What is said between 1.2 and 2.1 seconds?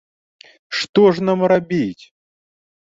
нам рабіць?